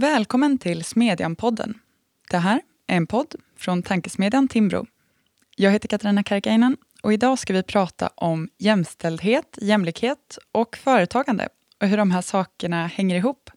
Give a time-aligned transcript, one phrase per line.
[0.00, 1.74] Välkommen till Smedjan-podden.
[2.30, 4.86] Det här är en podd från tankesmedjan Timbro.
[5.56, 11.48] Jag heter Katarina Karkainen och idag ska vi prata om jämställdhet, jämlikhet och företagande
[11.80, 13.50] och hur de här sakerna hänger ihop.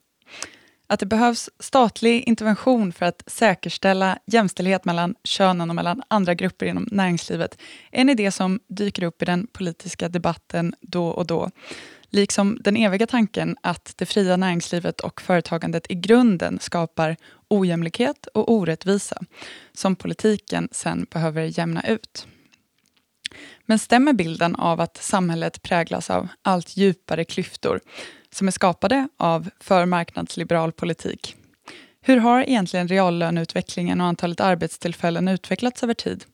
[0.86, 6.66] Att det behövs statlig intervention för att säkerställa jämställdhet mellan könen och mellan andra grupper
[6.66, 7.58] inom näringslivet
[7.92, 11.50] är en idé som dyker upp i den politiska debatten då och då.
[12.14, 17.16] Liksom den eviga tanken att det fria näringslivet och företagandet i grunden skapar
[17.48, 19.22] ojämlikhet och orättvisa
[19.72, 22.26] som politiken sen behöver jämna ut.
[23.66, 27.80] Men stämmer bilden av att samhället präglas av allt djupare klyftor
[28.30, 31.36] som är skapade av för marknadsliberal politik?
[32.00, 36.24] Hur har egentligen reallöneutvecklingen och antalet arbetstillfällen utvecklats över tid?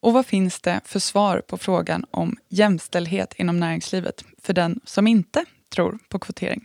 [0.00, 5.06] Och vad finns det för svar på frågan om jämställdhet inom näringslivet för den som
[5.06, 6.64] inte tror på kvotering?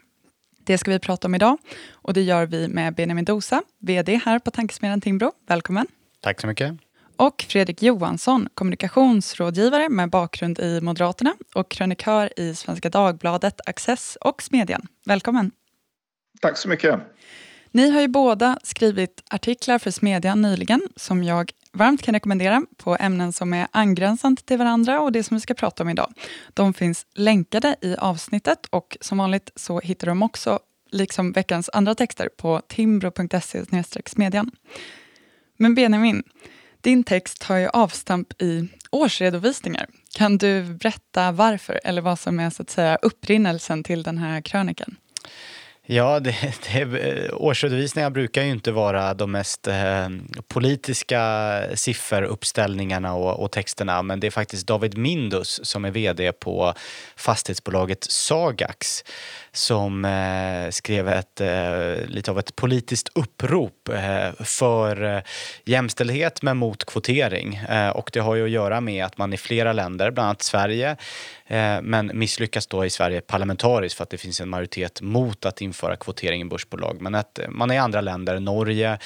[0.65, 1.57] Det ska vi prata om idag
[1.91, 5.31] och det gör vi med Benjamin Dosa, VD här på Tankesmedjan Timbro.
[5.47, 5.87] Välkommen!
[6.21, 6.73] Tack så mycket.
[7.17, 14.41] Och Fredrik Johansson, kommunikationsrådgivare med bakgrund i Moderaterna och krönikör i Svenska Dagbladet, Access och
[14.41, 14.87] Smedjan.
[15.05, 15.51] Välkommen!
[16.41, 16.99] Tack så mycket!
[17.75, 22.97] Ni har ju båda skrivit artiklar för Smedjan nyligen som jag varmt kan rekommendera på
[22.99, 26.13] ämnen som är angränsande till varandra och det som vi ska prata om idag.
[26.53, 30.59] De finns länkade i avsnittet och som vanligt så hittar de också,
[30.91, 33.63] liksom veckans andra texter, på timbro.se
[34.05, 34.51] smedjan.
[35.57, 36.23] Men Benjamin,
[36.81, 39.87] din text har ju avstamp i årsredovisningar.
[40.15, 44.41] Kan du berätta varför eller vad som är så att säga upprinnelsen till den här
[44.41, 44.95] krönikan?
[45.85, 46.35] Ja, det,
[46.73, 50.09] det, årsredovisningar brukar ju inte vara de mest eh,
[50.47, 56.73] politiska sifferuppställningarna och, och, texterna men det är faktiskt David Mindus som är vd på
[57.15, 59.03] fastighetsbolaget Sagax
[59.51, 65.21] som eh, skrev ett, eh, lite av ett politiskt upprop eh, för eh,
[65.65, 67.55] jämställdhet men mot kvotering.
[67.55, 70.41] Eh, och det har ju att göra med att man i flera länder, bland annat
[70.41, 70.97] Sverige,
[71.47, 75.61] eh, men misslyckas då i Sverige parlamentariskt för att det finns en majoritet mot att
[75.73, 77.01] införa kvotering i börsbolag.
[77.01, 78.97] Men att eh, man är i andra länder, Norge,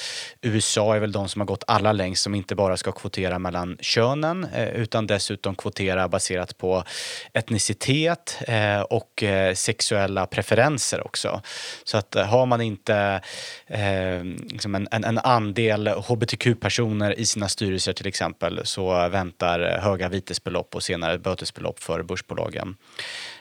[0.42, 3.78] USA är väl de som har gått allra längst som inte bara ska kvotera mellan
[3.82, 6.84] könen eh, utan dessutom kvotera baserat på
[7.34, 9.24] etnicitet eh, och
[9.54, 11.42] sexuella preferenser också.
[11.84, 13.22] Så att har man inte
[14.52, 20.76] liksom en, en, en, andel hbtq-personer i sina styrelser till exempel så väntar höga vitesbelopp
[20.76, 22.76] och senare bötesbelopp för börsbolagen.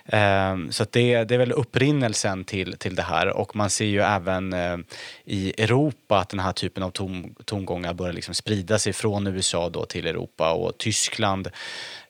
[0.09, 4.01] Ehm, så det, det, är väl upprinnelsen till, till det här och man ser ju
[4.01, 4.77] även eh,
[5.25, 9.69] i Europa att den här typen av tom, tongångar börjar liksom sprida sig från USA
[9.69, 11.49] då till Europa och Tyskland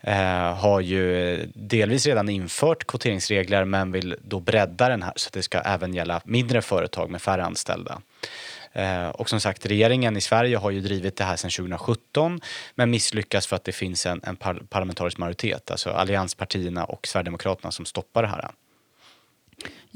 [0.01, 5.33] eh, har ju delvis redan infört kvoteringsregler men vill då bredda den här så att
[5.33, 8.01] det ska även gälla mindre företag med färre anställda.
[8.77, 12.41] Eh, och som sagt, regeringen i Sverige har ju drivit det här sedan 2017
[12.75, 14.37] men misslyckas för att det finns en, en
[14.69, 18.51] parlamentarisk majoritet, alltså allianspartierna och Sverigedemokraterna som stoppar det här.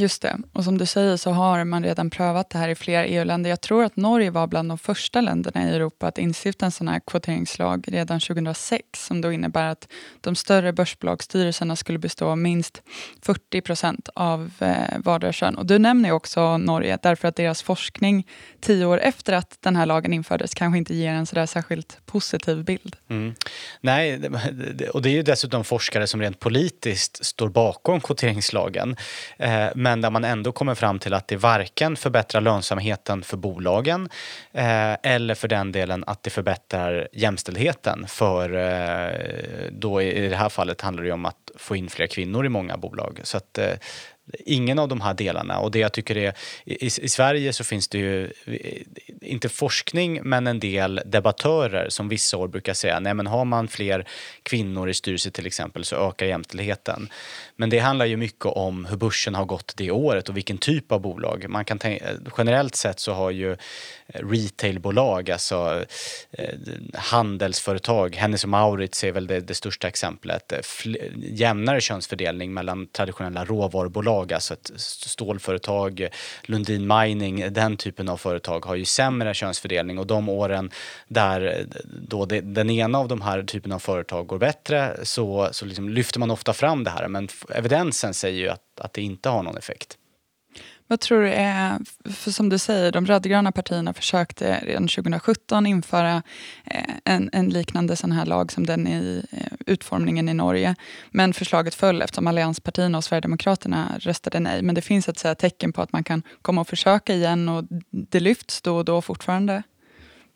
[0.00, 0.38] Just det.
[0.52, 3.50] Och som du säger så har man redan prövat det här i flera EU-länder.
[3.50, 6.88] Jag tror att Norge var bland de första länderna i Europa att instifta en sån
[6.88, 9.88] här kvoteringslag redan 2006 som då innebär att
[10.20, 12.82] de större börsbolagsstyrelserna skulle bestå av minst
[13.22, 15.56] 40 procent av eh, vardera kön.
[15.56, 18.26] Och du nämner också Norge därför att deras forskning
[18.60, 22.64] tio år efter att den här lagen infördes kanske inte ger en sådär särskilt positiv
[22.64, 22.96] bild.
[23.08, 23.34] Mm.
[23.80, 24.20] Nej,
[24.92, 28.96] och det är ju dessutom forskare som rent politiskt står bakom kvoteringslagen.
[29.38, 33.36] Eh, men men där man ändå kommer fram till att det varken förbättrar lönsamheten för
[33.36, 34.08] bolagen
[34.52, 38.06] eh, eller för den delen att det förbättrar jämställdheten.
[38.08, 42.46] För eh, då i det här fallet handlar det om att få in fler kvinnor
[42.46, 43.20] i många bolag.
[43.22, 43.74] Så att, eh,
[44.38, 45.58] ingen av de här delarna.
[45.58, 46.34] Och det jag tycker är,
[46.64, 48.82] i, i, Sverige så finns det ju, eh,
[49.20, 53.68] inte forskning, men en del debattörer som vissa år brukar säga, nej men har man
[53.68, 54.06] fler
[54.42, 57.08] kvinnor i styrelser till exempel så ökar jämställdheten.
[57.60, 60.92] Men det handlar ju mycket om hur börsen har gått det året och vilken typ
[60.92, 61.46] av bolag.
[61.48, 62.04] Man kan tänka,
[62.38, 63.56] generellt sett så har ju eh,
[64.06, 65.84] retailbolag, alltså
[66.30, 66.54] eh,
[66.94, 72.86] handelsföretag, Hennes och Mauritz är väl det, det största exemplet, eh, Fl jämnare könsfördelning mellan
[72.86, 76.08] traditionella råvarubolag alltså ett stålföretag,
[76.42, 80.70] Lundin Mining, den typen av företag har ju sämre könsfördelning och de åren
[81.08, 85.48] där eh, då det, den ena av de här typen av företag går bättre så,
[85.52, 89.02] så liksom lyfter man ofta fram det här men evidensen säger ju att, att det
[89.02, 89.96] inte har någon effekt.
[90.90, 91.78] Vad tror du är,
[92.12, 96.22] för som du säger, de rödgröna partierna försökte redan 2017 införa
[96.64, 100.74] eh, en, en liknande sån här lag som den i, eh, utformningen i Norge.
[101.10, 104.62] Men förslaget föll eftersom allianspartierna och Sverigedemokraterna röstade nej.
[104.62, 107.64] Men det finns ett så tecken på att man kan komma och försöka igen och
[107.90, 109.62] det lyfts då och då fortfarande.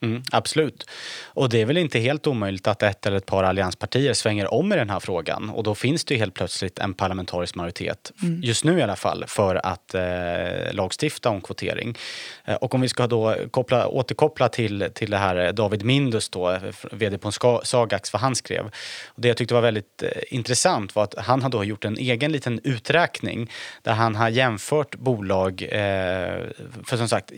[0.05, 0.87] Mm, absolut.
[1.25, 4.73] Och det är väl inte helt omöjligt att ett eller ett par allianspartier svänger om
[4.73, 5.51] i den här frågan.
[5.51, 8.41] Och då finns det ju helt plötsligt en parlamentarisk majoritet, mm.
[8.43, 11.99] just nu i alla fall, för att eh, lagstifta om kvotering.
[12.45, 16.59] Eh, och om vi ska då koppla, återkoppla till, till det här David Mindus, då,
[16.93, 17.31] vd på
[17.63, 18.65] Sagax, vad han skrev.
[19.07, 21.99] Och det jag tyckte var väldigt eh, intressant var att han har då gjort en
[21.99, 23.51] egen liten uträkning
[23.83, 26.41] där han har jämfört bolag, eh,
[26.85, 27.33] för som sagt,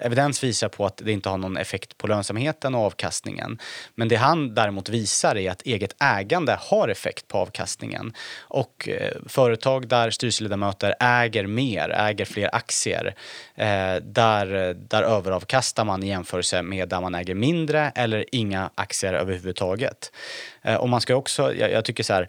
[0.00, 3.58] evidens visar på att det inte har någon effekt på lönsamheten och avkastningen.
[3.94, 8.12] Men det han däremot visar är att eget ägande har effekt på avkastningen.
[8.40, 13.14] Och eh, företag där styrelseledamöter äger mer, äger fler aktier,
[13.54, 19.12] eh, där, där överavkastar man i jämförelse med där man äger mindre eller inga aktier
[19.12, 20.12] överhuvudtaget.
[20.62, 22.28] Eh, och man ska också, jag, jag tycker så här,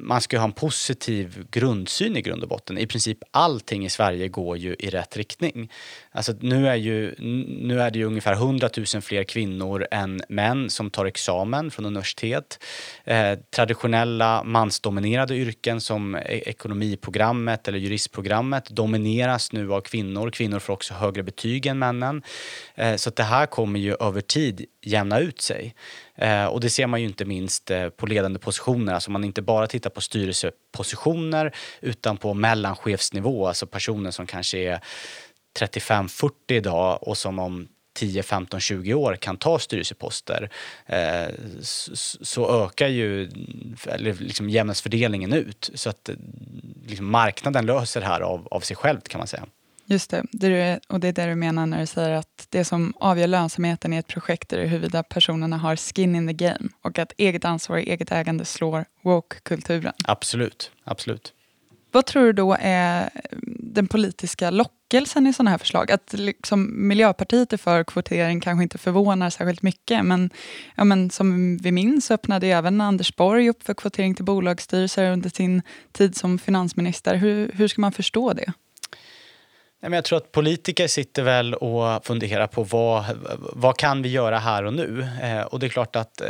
[0.00, 2.78] man ska ha en positiv grundsyn i grund och botten.
[2.78, 5.72] I princip allting i Sverige går ju i rätt riktning.
[6.10, 7.14] Alltså nu, är ju,
[7.48, 11.86] nu är det ju ungefär 100 000 fler kvinnor än män som tar examen från
[11.86, 12.64] universitet.
[13.04, 20.30] Eh, traditionella mansdominerade yrken som e-, ekonomiprogrammet eller juristprogrammet domineras nu av kvinnor.
[20.30, 22.22] Kvinnor får också högre betyg än männen.
[22.74, 25.74] Eh, så det här kommer ju över tid jämna ut sig.
[26.18, 28.94] Eh, och det ser man ju inte minst eh, på ledande positioner.
[28.94, 34.80] Alltså man inte bara tittar på styrelsepositioner utan på mellanchefsnivå, alltså personer som kanske är
[35.60, 40.50] 35-40 idag och som om 10, 15, 20 år kan ta styrelseposter
[40.86, 41.34] eh,
[42.20, 43.30] så, ökar ju
[43.86, 45.70] eller liksom jämnas fördelningen ut.
[45.74, 46.10] Så att
[46.86, 49.46] liksom marknaden löser det här av, av sig själv kan man säga.
[49.90, 52.94] Just det, det och det är det du menar när du säger att det som
[53.00, 57.12] avgör lönsamheten i ett projekt är huruvida personerna har skin in the game och att
[57.16, 59.92] eget ansvar och eget ägande slår woke-kulturen.
[60.04, 61.32] Absolut, absolut.
[61.92, 63.10] Vad tror du då är
[63.60, 65.90] den politiska lockelsen i sådana här förslag?
[65.90, 70.30] Att liksom Miljöpartiet är för kvotering kanske inte förvånar särskilt mycket, men,
[70.74, 75.30] ja, men som vi minns öppnade även Anders Borg upp för kvotering till bolagsstyrelser under
[75.30, 75.62] sin
[75.92, 77.14] tid som finansminister.
[77.14, 78.52] Hur, hur ska man förstå det?
[79.80, 83.04] Jag tror att politiker sitter väl och funderar på vad,
[83.38, 85.08] vad kan vi göra här och nu?
[85.22, 86.26] Eh, och det är klart att eh,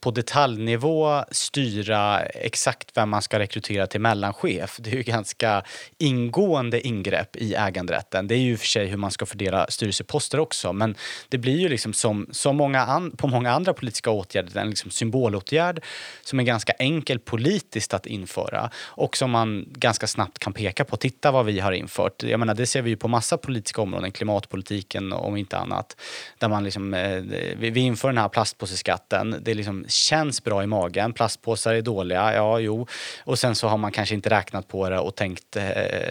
[0.00, 5.62] på detaljnivå styra exakt vem man ska rekrytera till mellanchef, det är ju ganska
[5.98, 8.26] ingående ingrepp i äganderätten.
[8.26, 10.94] Det är ju för sig hur man ska fördela styrelseposter också, men
[11.28, 14.90] det blir ju liksom som, som många an, på många andra politiska åtgärder en liksom
[14.90, 15.80] symbolåtgärd
[16.22, 20.96] som är ganska enkel politiskt att införa och som man ganska snabbt kan peka på.
[20.96, 22.22] Titta vad vi har infört.
[22.22, 25.96] Jag menar, det ser vi vi på massa politiska områden, klimatpolitiken om inte annat.
[26.38, 27.22] Där man liksom, eh,
[27.56, 32.60] vi inför den här plastpåseskatten, det liksom känns bra i magen, plastpåsar är dåliga, ja
[32.60, 32.86] jo.
[33.24, 35.62] Och sen så har man kanske inte räknat på det och tänkt eh,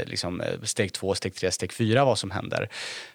[0.06, 2.70] liksom, steg två, steg tre, steg fyra vad som händer.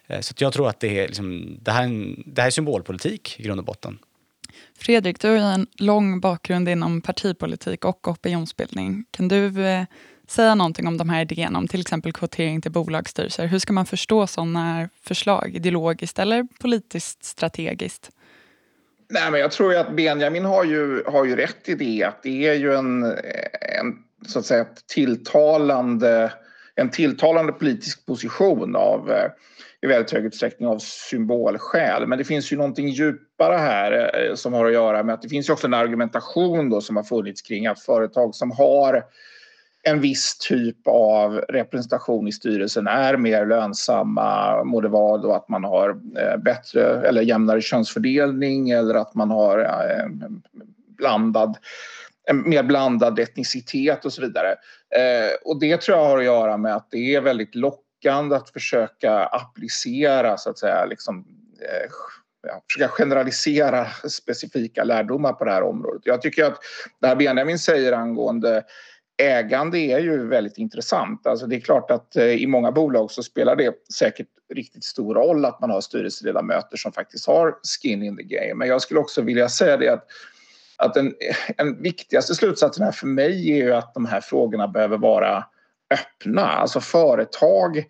[0.07, 2.51] Eh, så jag tror att det är, liksom, det, här är en, det här är
[2.51, 3.99] symbolpolitik i grund och botten.
[4.79, 9.05] Fredrik, du har en lång bakgrund inom partipolitik och opinionsbildning.
[9.11, 9.85] Kan du eh,
[10.29, 13.47] säga någonting om de här idéerna om till exempel kvotering till bolagsstyrelser.
[13.47, 18.11] Hur ska man förstå sådana förslag ideologiskt eller politiskt strategiskt?
[19.11, 22.23] Nej, men jag tror ju att Benjamin har ju, har ju rätt i det att
[22.23, 23.03] det är ju en,
[23.79, 26.33] en så att säga tilltalande,
[26.75, 29.31] en tilltalande politisk position av eh,
[29.83, 32.07] i väldigt hög utsträckning av symbolskäl.
[32.07, 35.29] Men det finns ju någonting djupare här eh, som har att göra med att det
[35.29, 39.03] finns ju också en argumentation då som har funnits kring att företag som har
[39.83, 45.49] en viss typ av representation i styrelsen är mer lönsamma, må det vara då att
[45.49, 50.07] man har eh, bättre eller jämnare könsfördelning eller att man har eh,
[50.99, 51.57] blandad
[52.25, 54.51] en mer blandad etnicitet och så vidare.
[54.97, 58.51] Eh, och det tror jag har att göra med att det är väldigt lockande att
[58.51, 61.27] försöka applicera så att säga liksom
[62.47, 66.03] ja, försöka generalisera specifika lärdomar på det här området.
[66.05, 66.59] Jag tycker att
[67.01, 68.63] det här Benjamin säger angående
[69.23, 71.27] ägande är ju väldigt intressant.
[71.27, 75.15] Alltså det är klart att eh, i många bolag så spelar det säkert riktigt stor
[75.15, 78.55] roll att man har styrelseledamöter som faktiskt har skin in the game.
[78.55, 80.07] Men jag skulle också vilja säga det att,
[80.77, 81.15] att den,
[81.57, 85.45] en viktigaste slutsatsen här för mig är ju att de här frågorna behöver vara
[85.91, 86.47] öppna.
[86.47, 87.85] Alltså företag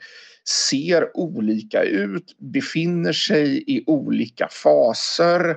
[0.48, 5.50] ser olika ut, befinner sig i olika faser,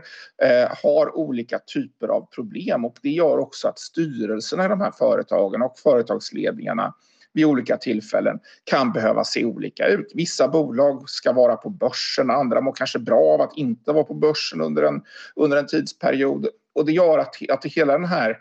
[0.43, 4.91] eh, har olika typer av problem och det gör också att styrelserna i de här
[4.91, 6.93] företagen och företagsledningarna
[7.33, 10.11] vid olika tillfällen kan behöva se olika ut.
[10.13, 14.13] Vissa bolag ska vara på börsen, andra mår kanske bra av att inte vara på
[14.13, 15.01] börsen under en,
[15.35, 16.47] under en tidsperiod.
[16.75, 18.37] Och det gör att, att hela den här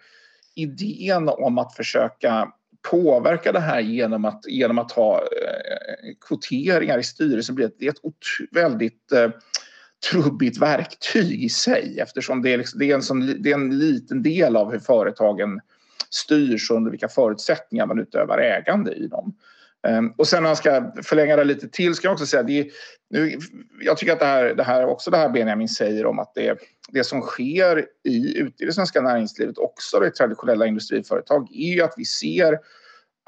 [0.55, 2.49] idén om att försöka
[2.91, 5.64] påverka det här genom att, genom att ha eh,
[6.29, 7.99] kvoteringar i styrelsen blir ett, det är ett
[8.51, 9.31] väldigt eh,
[10.11, 13.79] trubbigt verktyg i sig eftersom det är, liksom, det, är en sån, det är en
[13.79, 15.61] liten del av hur företagen
[16.11, 19.35] styrs och under vilka förutsättningar man utövar ägande i dem.
[19.87, 22.71] Ehm, och sen när jag ska förlänga det lite till ska jag också säga det
[23.11, 23.39] nu,
[23.81, 26.59] jag tycker att det här, det här också det här Benjamin säger om att det,
[26.89, 31.83] det som sker i, ute i det svenska näringslivet också i traditionella industriföretag är ju
[31.83, 32.59] att vi ser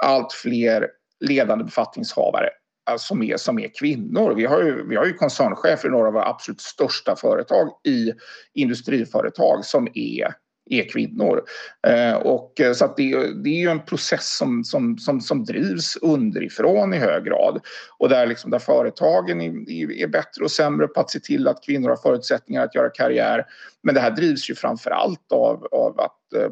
[0.02, 0.88] allt fler
[1.21, 2.49] ledande befattningshavare
[2.90, 4.35] Eh, som är, som är kvinnor.
[4.35, 8.12] Vi har, ju, vi har ju koncernchefer i några av våra absolut största företag i
[8.55, 10.35] industriföretag som är
[10.71, 11.43] är kvinnor.
[11.87, 15.45] Eh, och, eh, så att det, det är ju en process som, som, som, som
[15.45, 17.61] drivs underifrån i hög grad.
[17.99, 21.64] Och där, liksom, där företagen är, är bättre och sämre på att se till att
[21.64, 23.47] kvinnor har förutsättningar att göra karriär.
[23.83, 26.50] Men det här drivs ju framför allt av, av att eh,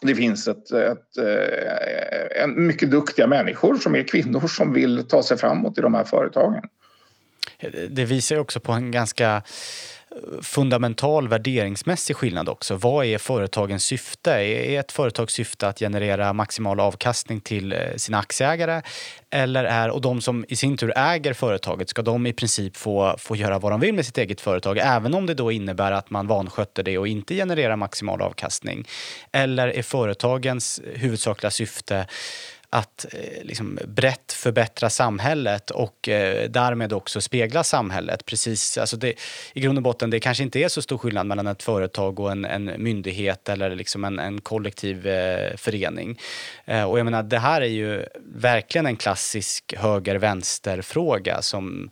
[0.00, 5.22] det finns ett, ett, eh, ett, mycket duktiga människor som är kvinnor som vill ta
[5.22, 6.62] sig framåt i de här företagen.
[7.90, 9.42] Det visar ju också på en ganska
[10.42, 12.74] fundamental värderingsmässig skillnad också.
[12.74, 14.30] Vad är företagens syfte?
[14.32, 18.82] Är ett företags syfte att generera maximal avkastning till eh, sina aktieägare?
[19.30, 23.14] Eller är, och de som i sin tur äger företaget, ska de i princip få,
[23.18, 26.10] få göra vad de vill med sitt eget företag även om det då innebär att
[26.10, 28.88] man vanskötter det och inte genererar maximal avkastning?
[29.32, 32.06] Eller är företagens huvudsakliga syfte
[32.72, 38.26] att eh, liksom brett förbättra samhället och eh, därmed också spegla samhället.
[38.26, 39.14] Precis, alltså det,
[39.52, 42.32] I grund och botten det kanske inte är så stor skillnad mellan ett företag och
[42.32, 46.18] en, en myndighet eller liksom en, en kollektiv eh, förening.
[46.64, 51.90] Eh, och jag menar, det här är ju verkligen en klassisk höger-vänster-fråga som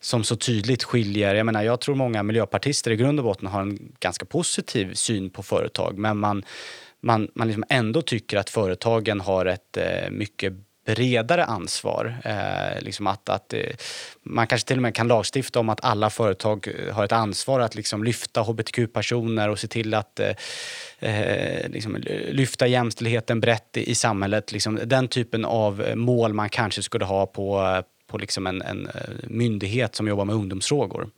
[0.00, 1.34] som så tydligt skiljer.
[1.34, 5.30] Jag, menar, jag tror många miljöpartister i grund och botten har en ganska positiv syn
[5.30, 6.42] på företag men man
[7.02, 10.52] man, man liksom ändå tycker att företagen har ett eh, mycket
[10.86, 12.16] bredare ansvar.
[12.24, 13.60] Eh, liksom att, att, eh,
[14.22, 17.60] man kanske till och med kan lagstifta om att alla företag eh, har ett ansvar
[17.60, 20.34] att liksom lyfta hbtq-personer och se till att eh,
[21.00, 21.96] eh liksom
[22.30, 24.52] lyfta jämställdheten brett i, i samhället.
[24.52, 28.88] Liksom den typen av mål man kanske skulle ha på, på liksom en, en
[29.22, 31.10] myndighet som jobbar med ungdomsfrågor.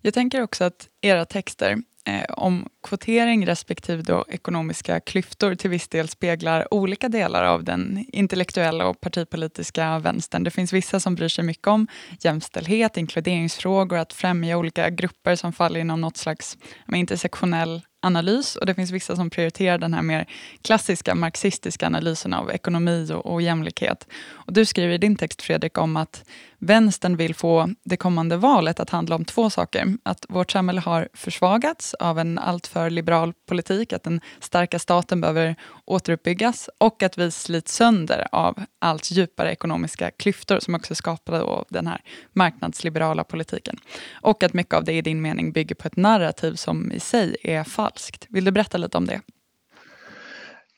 [0.00, 1.76] Jag tänker också att era texter
[2.08, 8.06] eh, om kvotering respektive då ekonomiska klyftor till viss del speglar olika delar av den
[8.12, 10.44] intellektuella och partipolitiska vänstern.
[10.44, 11.86] Det finns vissa som bryr sig mycket om
[12.20, 16.58] jämställdhet, inkluderingsfrågor, att främja olika grupper som faller inom något slags
[16.94, 20.26] intersektionell analys och det finns vissa som prioriterar den här mer
[20.62, 24.06] klassiska marxistiska analysen av ekonomi och, och jämlikhet.
[24.30, 26.24] Och du skriver i din text Fredrik om att
[26.58, 29.86] vänstern vill få det kommande valet att handla om två saker.
[30.02, 35.56] Att vårt samhälle har försvagats av en alltför liberal politik, att den starka staten behöver
[35.84, 41.40] återuppbyggas och att vi slits sönder av allt djupare ekonomiska klyftor som också är skapade
[41.40, 42.00] av den här
[42.32, 43.78] marknadsliberala politiken.
[44.22, 47.36] Och att mycket av det i din mening bygger på ett narrativ som i sig
[47.42, 48.26] är falskt.
[48.28, 49.20] Vill du berätta lite om det?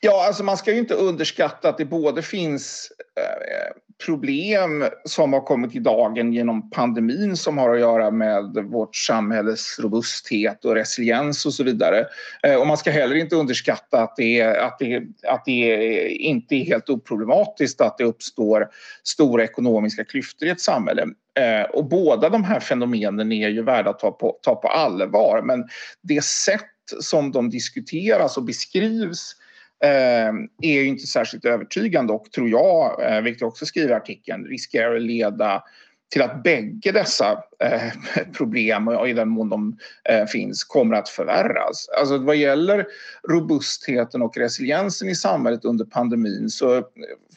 [0.03, 5.41] Ja, alltså man ska ju inte underskatta att det både finns eh, problem som har
[5.41, 11.45] kommit i dagen genom pandemin som har att göra med vårt samhälles robusthet och resiliens
[11.45, 12.05] och så vidare.
[12.43, 16.65] Eh, och man ska heller inte underskatta att det, att det, att det inte är
[16.65, 18.69] helt oproblematiskt att det uppstår
[19.03, 21.07] stora ekonomiska klyftor i ett samhälle.
[21.39, 25.41] Eh, och båda de här fenomenen är ju värda att ta på, ta på allvar
[25.45, 25.63] men
[26.01, 26.61] det sätt
[26.99, 29.35] som de diskuteras och beskrivs
[29.83, 33.93] Ehm, är ju inte särskilt övertygande och tror jag, eh, vilket jag också skriver i
[33.93, 35.63] artikeln, riskerar att leda
[36.11, 37.91] till att bägge dessa eh,
[38.37, 39.77] problem, och i den mån de
[40.09, 41.89] eh, finns, kommer att förvärras.
[41.99, 42.85] Alltså vad gäller
[43.29, 46.83] robustheten och resiliensen i samhället under pandemin så eh,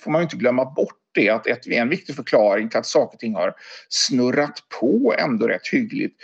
[0.00, 3.20] får man inte glömma bort det att ett, en viktig förklaring till att saker och
[3.20, 3.54] ting har
[3.88, 6.16] snurrat på ändå rätt hyggligt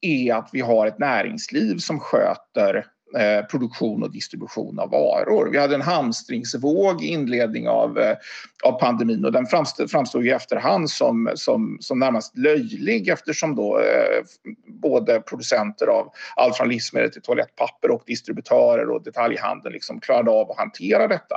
[0.00, 5.50] är att vi har ett näringsliv som sköter Eh, produktion och distribution av varor.
[5.50, 8.16] Vi hade en hamstringsvåg i inledning av, eh,
[8.64, 13.78] av pandemin och den framstod, framstod i efterhand som, som, som närmast löjlig eftersom då
[13.78, 14.24] eh,
[14.66, 20.50] både producenter av allt från livsmedel till toalettpapper och distributörer och detaljhandeln liksom klarade av
[20.50, 21.36] att hantera detta.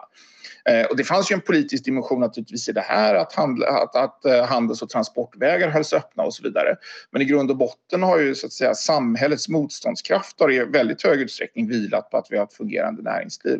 [0.66, 3.96] Eh, och det fanns ju en politisk dimension naturligtvis i det här att, handla, att,
[3.96, 6.76] att eh, handels och transportvägar hölls öppna och så vidare.
[7.12, 11.04] Men i grund och botten har ju så att säga samhällets motståndskraft har i väldigt
[11.04, 13.60] hög utsträckning vilat på att vi har ett fungerande näringsliv.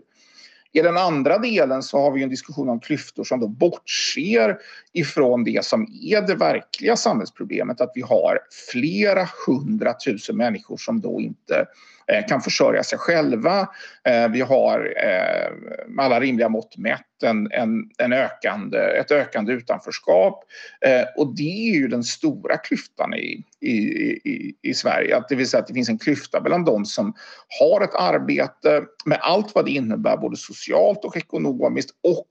[0.72, 4.58] I den andra delen så har vi en diskussion om klyftor som då bortser
[4.94, 7.82] ifrån det som är det verkliga samhällsproblemet.
[7.82, 8.40] Att vi har
[8.72, 11.66] flera hundratusen människor som då inte
[12.12, 13.68] Eh, kan försörja sig själva.
[14.04, 15.52] Eh, vi har eh,
[15.88, 20.44] med alla rimliga mått mätt en, en, en ökande, ett ökande utanförskap.
[20.86, 25.18] Eh, och det är ju den stora klyftan i, i, i, i Sverige.
[25.18, 27.14] Att det vill säga att det finns en klyfta mellan de som
[27.60, 32.28] har ett arbete med allt vad det innebär både socialt och ekonomiskt och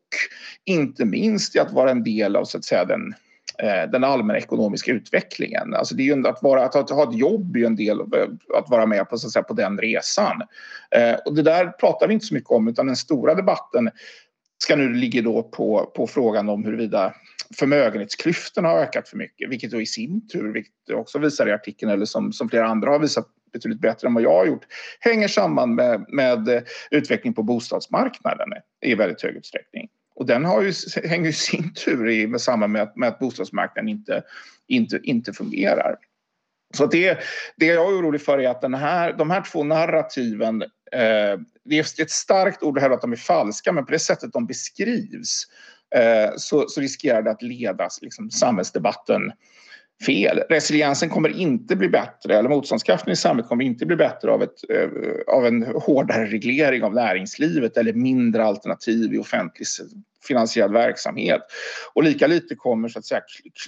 [0.64, 3.14] inte minst i att vara en del av så att säga, den
[3.62, 5.74] Eh, den allmänna ekonomiska utvecklingen.
[5.74, 8.14] Alltså det är ju att, vara, att ha ett jobb är ju en del av
[8.14, 10.42] eh, att vara med på, så att säga, på den resan.
[10.90, 13.90] Eh, och det där pratar vi inte så mycket om utan den stora debatten
[14.58, 17.14] ska nu ligga då på, på frågan om huruvida
[17.58, 21.92] förmögenhetsklyftorna har ökat för mycket vilket då i sin tur, vilket också visar i artikeln
[21.92, 24.66] eller som, som flera andra har visat betydligt bättre än vad jag har gjort
[25.00, 28.48] hänger samman med, med utvecklingen på bostadsmarknaden
[28.80, 29.88] i väldigt hög utsträckning.
[30.18, 30.72] Och den har ju,
[31.04, 34.22] hänger i sin tur i med samman med att, med att bostadsmarknaden inte,
[34.66, 35.96] inte, inte fungerar.
[36.74, 37.18] Så det,
[37.56, 41.78] det jag är orolig för är att den här, de här två narrativen, eh, det
[41.78, 44.46] är ett starkt ord att hävda att de är falska, men på det sättet de
[44.46, 45.44] beskrivs
[45.94, 49.32] eh, så, så riskerar det att leda liksom, samhällsdebatten
[50.06, 50.42] fel.
[50.48, 54.70] Resiliensen kommer inte bli bättre, eller motståndskraften i samhället kommer inte bli bättre av, ett,
[54.70, 59.66] eh, av en hårdare reglering av näringslivet eller mindre alternativ i offentlig
[60.28, 61.40] finansierad verksamhet.
[61.94, 63.20] Och lika lite kommer så att säga,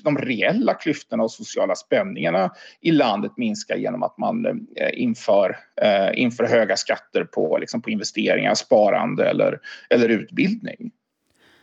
[0.05, 4.55] de reella klyftorna och sociala spänningarna i landet minska genom att man eh,
[4.93, 9.59] inför, eh, inför höga skatter på, liksom på investeringar, sparande eller,
[9.91, 10.91] eller utbildning.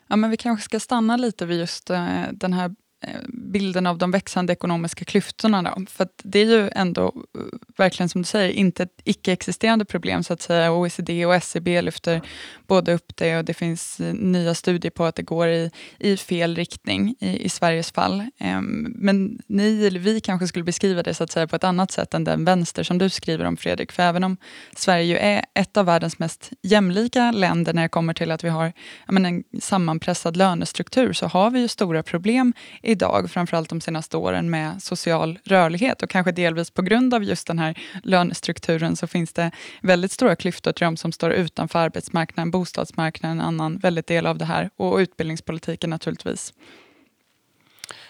[0.10, 1.88] Ja, men vi kanske ska stanna lite vid just
[2.32, 2.72] den här
[3.02, 5.62] Eh, bilden av de växande ekonomiska klyftorna.
[5.62, 5.86] Då.
[5.90, 7.42] För det är ju ändå, eh,
[7.78, 10.24] verkligen som du säger, inte ett icke-existerande problem.
[10.24, 10.72] så att säga.
[10.72, 12.22] OECD och SCB lyfter
[12.68, 16.18] både upp det och det finns eh, nya studier på att det går i, i
[16.18, 18.24] fel riktning i, i Sveriges fall.
[18.40, 21.92] Ehm, men ni eller vi kanske skulle beskriva det så att säga, på ett annat
[21.92, 23.92] sätt än den vänster som du skriver om, Fredrik.
[23.92, 24.38] För även om
[24.76, 28.74] Sverige är ett av världens mest jämlika länder när det kommer till att vi har
[29.08, 32.54] menar, en sammanpressad lönestruktur, så har vi ju stora problem
[32.88, 36.04] idag, framförallt de senaste åren, med social rörlighet.
[36.04, 40.36] Och kanske delvis på grund av just den här lönestrukturen så finns det väldigt stora
[40.36, 44.70] klyftor till de som står utanför arbetsmarknaden, bostadsmarknaden, en annan väldigt del av det här.
[44.78, 46.54] Och utbildningspolitiken naturligtvis.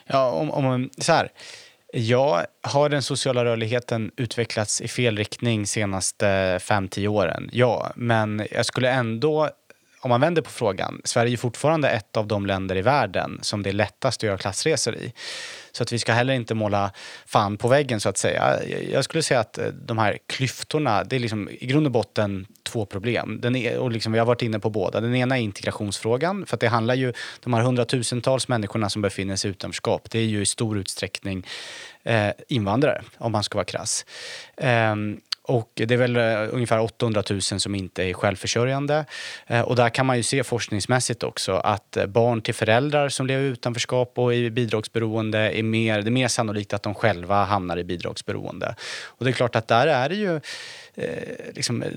[0.05, 1.31] Ja, om, om så här.
[1.93, 6.25] Ja, har den sociala rörligheten utvecklats i fel riktning senaste
[6.57, 7.49] 5-10 åren?
[7.53, 9.49] Ja, men jag skulle ändå
[10.01, 13.63] om man vänder på frågan, Sverige är fortfarande ett av de länder i världen som
[13.63, 15.13] det är lättast att göra klassresor i.
[15.71, 16.91] Så att vi ska heller inte måla
[17.25, 18.59] fan på väggen så att säga.
[18.91, 22.47] Jag skulle säga att eh, de här klyftorna, det är liksom i grund och botten
[22.63, 23.39] två problem.
[23.41, 25.01] Den är, och liksom, vi har varit inne på båda.
[25.01, 29.35] Den ena är integrationsfrågan, för att det handlar ju, de här hundratusentals människorna som befinner
[29.35, 31.45] sig i utanförskap, det är ju i stor utsträckning
[32.03, 34.05] eh, invandrare, om man ska vara krass.
[34.57, 34.95] Eh,
[35.47, 39.05] och det är väl eh, ungefär 800 000 som inte är självförsörjande.
[39.47, 43.27] Eh, och där kan man ju se forskningsmässigt också att eh, barn till föräldrar som
[43.27, 47.43] lever i utanförskap och i bidragsberoende är mer, det är mer sannolikt att de själva
[47.43, 48.75] hamnar i bidragsberoende.
[49.05, 50.41] Och det är klart att där är det ju
[50.99, 51.89] Eh, liksom, eh,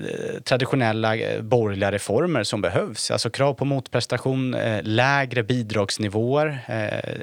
[0.43, 3.11] traditionella eh, borgerliga reformer som behövs.
[3.11, 6.59] Alltså krav på motprestation, lägre bidragsnivåer.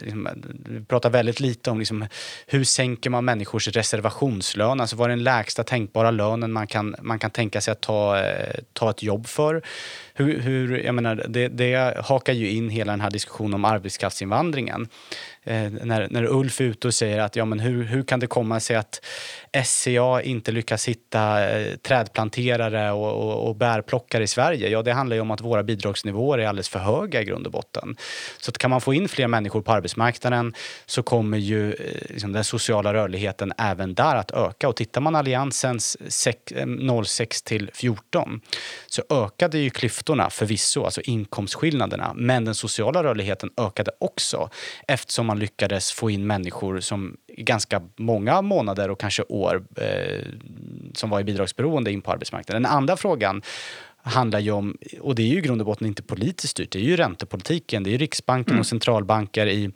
[0.00, 0.28] Liksom,
[0.68, 2.06] vi pratar väldigt lite om liksom,
[2.46, 7.18] hur sänker man människors reservationslön, alltså vad är den lägsta tänkbara lönen man kan, man
[7.18, 8.22] kan tänka sig att ta,
[8.72, 9.62] ta ett jobb för.
[10.14, 14.88] Hur, hur, jag menar, det, det hakar ju in hela den här diskussionen om arbetskraftsinvandringen
[15.44, 18.26] eh, när, när Ulf är ute och säger att ja, men hur, hur kan det
[18.26, 19.04] komma sig att
[19.64, 24.68] SCA inte lyckas hitta eh, trädplanterare och, och, och bärplockare i Sverige?
[24.68, 27.52] Ja, det handlar ju om att våra bidragsnivåer är alldeles för höga i grund och
[27.52, 27.96] botten.
[28.38, 30.54] Så att kan man få in fler människor på arbetsmarknaden
[30.86, 31.76] så kommer ju eh,
[32.08, 34.68] liksom, den sociala rörligheten även där att öka.
[34.68, 35.96] Och tittar man Alliansens
[37.04, 38.40] 06 eh, till 14
[38.86, 44.50] så ökade ju klyftorna förvisso, alltså inkomstskillnaderna, men den sociala rörligheten ökade också
[44.88, 50.26] eftersom man lyckades få in människor som i ganska många månader och kanske år eh,
[50.94, 52.62] som var i bidragsberoende in på arbetsmarknaden.
[52.62, 53.42] Den andra frågan
[54.08, 56.78] handlar ju om, och det är ju i grund och botten inte politiskt styrt, det
[56.78, 57.82] är ju räntepolitiken.
[57.82, 58.60] Det är Riksbanken mm.
[58.60, 59.70] och centralbanker i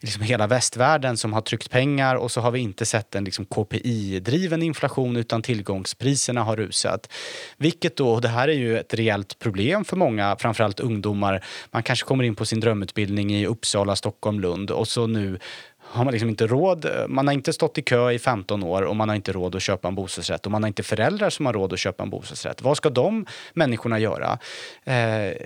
[0.00, 3.44] liksom hela västvärlden som har tryckt pengar och så har vi inte sett en liksom
[3.44, 7.12] KPI-driven inflation utan tillgångspriserna har rusat.
[7.56, 11.44] Vilket då, och det här är ju ett reellt problem för många, framförallt ungdomar.
[11.70, 15.38] Man kanske kommer in på sin drömutbildning i Uppsala, Stockholm, Lund och så nu
[15.92, 16.84] har man liksom inte råd.
[16.84, 19.54] Eh, man har inte stått i kö i 15 år och man har inte råd
[19.54, 22.10] att köpa en bostadsrätt och man har inte föräldrar som har råd att köpa en
[22.10, 22.62] bostadsrätt.
[22.62, 24.38] Vad ska de människorna göra?
[24.84, 24.94] Eh,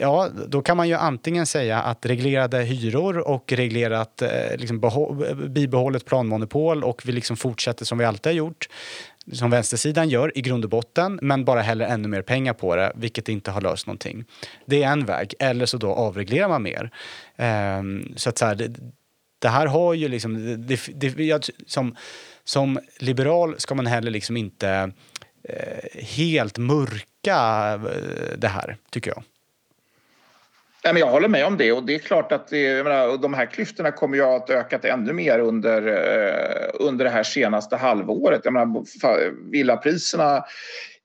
[0.00, 4.80] ja, då kan man ju antingen säga att reglerade hyror och reglerat eh, liksom
[5.48, 8.68] bibehållet planmonopol och vi liksom fortsätter som vi alltid har gjort
[9.32, 12.92] som vänstersidan gör i grund och botten, men bara häller ännu mer pengar på det,
[12.94, 14.24] vilket inte har löst någonting.
[14.66, 15.34] Det är en väg.
[15.38, 16.90] Eller så då avreglerar man mer.
[17.78, 18.74] Um, så att så här,
[19.44, 20.56] det, här har ju liksom...
[20.66, 21.96] Det, det, jag, som,
[22.44, 24.92] som liberal ska man heller liksom inte
[25.48, 29.22] eh, helt mörka eh, det här, tycker jag.
[30.84, 33.34] Nej, men jag håller med om det och det är klart att det, menar, de
[33.34, 38.40] här klyftorna kommer ju att ökat ännu mer under, eh, under det här senaste halvåret.
[38.44, 40.44] Jag menar, villapriserna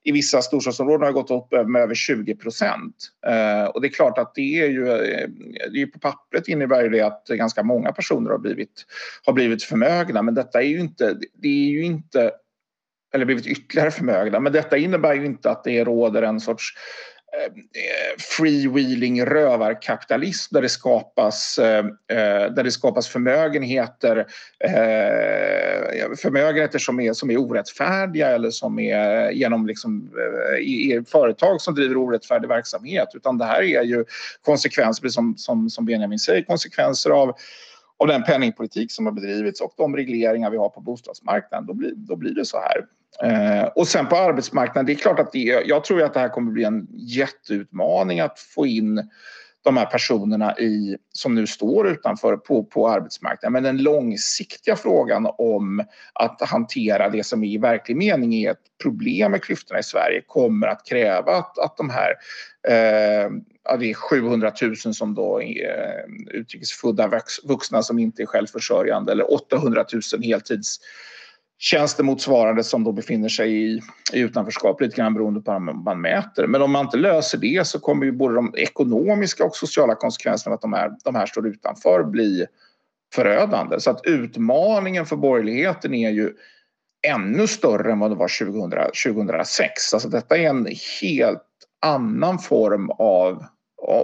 [0.04, 2.94] i vissa storstadsområden har gått upp med över 20 procent.
[3.26, 5.28] Eh, och det är klart att det är ju, eh,
[5.72, 8.86] det är på pappret innebär det att ganska många personer har blivit,
[9.24, 12.32] har blivit förmögna men detta är ju inte, det är ju inte
[13.14, 14.40] eller blivit ytterligare förmögna.
[14.40, 16.74] Men detta innebär ju inte att det råder en sorts
[17.32, 21.84] Eh, eh, freewheeling rövarkapitalism där det skapas, eh,
[22.54, 24.26] där det skapas förmögenheter,
[26.22, 30.10] förmögenheter som är, som är orättfärdiga eller som är genom liksom,
[31.06, 34.04] företag som driver orättfärdig verksamhet utan det här är ju
[34.44, 37.36] konsekvenser, som, som, som Benjamin säger, konsekvenser av
[38.00, 41.92] av den penningpolitik som har bedrivits och de regleringar vi har på bostadsmarknaden, då blir,
[41.96, 42.86] då blir det så här.
[43.22, 46.28] Eh, och sen på arbetsmarknaden, det är klart att det, jag tror att det här
[46.28, 49.10] kommer bli en jätteutmaning att få in
[49.62, 53.52] de här personerna i, som nu står utanför på, på arbetsmarknaden.
[53.52, 59.32] Men den långsiktiga frågan om att hantera det som i verklig mening är ett problem
[59.32, 62.14] med klyftorna i Sverige kommer att kräva att, att de här
[62.68, 63.30] eh,
[63.64, 67.10] ja, det är 700 000 som då är eh, utrikesfödda
[67.44, 70.80] vuxna som inte är självförsörjande eller 800 000 heltids
[71.60, 73.80] tjänstemotsvarande som då befinner sig i,
[74.12, 76.46] i utanförskap lite grann beroende på hur man mäter.
[76.46, 80.52] Men om man inte löser det så kommer ju både de ekonomiska och sociala konsekvenserna
[80.52, 82.46] av att de här, de här står utanför bli
[83.14, 83.80] förödande.
[83.80, 86.32] Så att utmaningen för borgerligheten är ju
[87.06, 88.70] ännu större än vad det var 2000,
[89.14, 89.94] 2006.
[89.94, 90.66] Alltså detta är en
[91.02, 91.42] helt
[91.80, 93.44] annan form av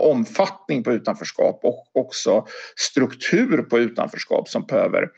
[0.00, 5.08] omfattning på utanförskap och också struktur på utanförskap som behöver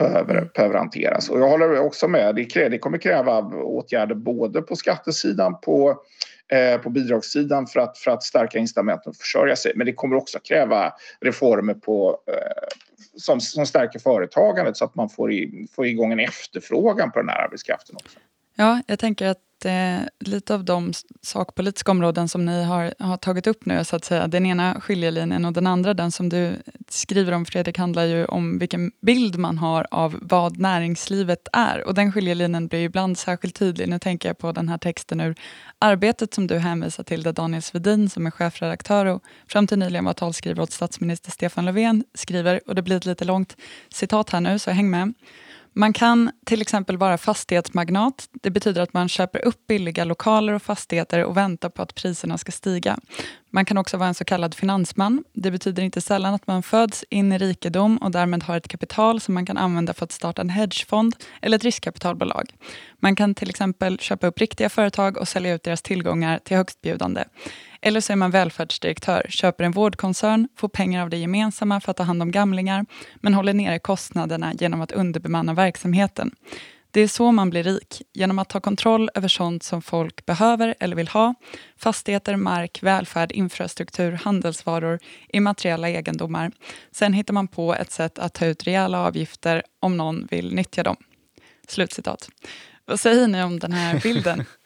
[0.00, 1.28] behöver, behöver hanteras.
[1.28, 6.02] Och jag håller också med, det, det kommer kräva åtgärder både på skattesidan, på,
[6.52, 9.72] eh, på bidragssidan för att, för att stärka incitamenten att försörja sig.
[9.76, 12.34] Men det kommer också kräva reformer på, eh,
[13.16, 17.28] som, som stärker företagandet så att man får, i, får igång en efterfrågan på den
[17.28, 18.18] här arbetskraften också.
[18.56, 20.92] Ja, jag tänker att eh, lite av de
[21.22, 25.44] sakpolitiska områden som ni har, har tagit upp nu, så att säga, den ena skiljelinjen
[25.44, 26.56] och den andra, den som du
[26.88, 31.86] skriver om Fredrik, handlar ju om vilken bild man har av vad näringslivet är.
[31.86, 33.88] Och den skiljelinjen blir ibland särskilt tydlig.
[33.88, 35.34] Nu tänker jag på den här texten ur
[35.78, 40.04] Arbetet som du hänvisar till, där Daniel Svedin som är chefredaktör och fram till nyligen
[40.04, 43.56] var talskrivare åt statsminister Stefan Löfven skriver, och det blir ett lite långt
[43.88, 45.14] citat här nu, så häng med.
[45.72, 48.28] Man kan till exempel vara fastighetsmagnat.
[48.42, 52.38] Det betyder att man köper upp billiga lokaler och fastigheter och väntar på att priserna
[52.38, 52.98] ska stiga.
[53.50, 55.24] Man kan också vara en så kallad finansman.
[55.32, 59.20] Det betyder inte sällan att man föds in i rikedom och därmed har ett kapital
[59.20, 62.54] som man kan använda för att starta en hedgefond eller ett riskkapitalbolag.
[62.98, 67.24] Man kan till exempel köpa upp riktiga företag och sälja ut deras tillgångar till högstbjudande.
[67.82, 71.96] Eller så är man välfärdsdirektör, köper en vårdkoncern, får pengar av det gemensamma för att
[71.96, 76.34] ta hand om gamlingar, men håller nere kostnaderna genom att underbemanna verksamheten.
[76.92, 80.74] Det är så man blir rik, genom att ta kontroll över sånt som folk behöver
[80.80, 81.34] eller vill ha.
[81.76, 86.52] Fastigheter, mark, välfärd, infrastruktur, handelsvaror, immateriella egendomar.
[86.92, 90.82] Sen hittar man på ett sätt att ta ut rejäla avgifter om någon vill nyttja
[90.82, 90.96] dem.
[91.68, 92.28] Slutcitat.
[92.84, 94.44] Vad säger ni om den här bilden?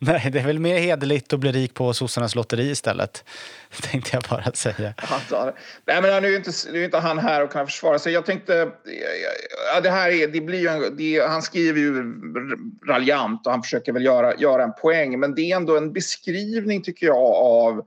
[0.02, 3.24] Nej, det är väl mer hederligt att bli rik på sossarnas lotteri istället.
[3.82, 4.94] Tänkte jag bara säga.
[5.84, 8.12] Nej, men nu är inte, nu är inte han här och kan försvara sig.
[8.12, 8.70] Jag tänkte...
[9.74, 12.14] Ja, det här är, det blir ju, det, han skriver ju
[12.86, 15.20] raljant och han försöker väl göra, göra en poäng.
[15.20, 17.84] Men det är ändå en beskrivning, tycker jag, av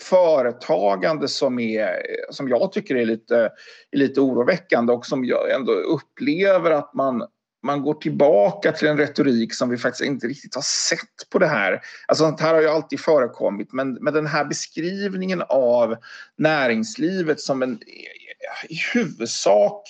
[0.00, 3.50] företagande som, är, som jag tycker är lite,
[3.90, 7.26] är lite oroväckande och som jag ändå upplever att man
[7.64, 11.46] man går tillbaka till en retorik som vi faktiskt inte riktigt har sett på det
[11.46, 11.80] här.
[12.06, 15.96] Alltså sånt här har ju alltid förekommit men, men den här beskrivningen av
[16.36, 17.78] näringslivet som en
[18.68, 19.82] i huvudsak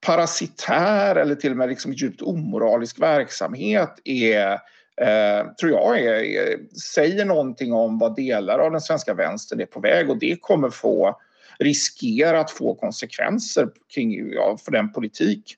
[0.00, 4.52] parasitär eller till och med liksom djupt omoralisk verksamhet är,
[5.00, 6.58] eh, tror jag är, är,
[6.94, 10.70] säger någonting om vad delar av den svenska vänstern är på väg och det kommer
[10.70, 11.20] få
[11.58, 15.56] riskera att få konsekvenser kring, ja, för den politik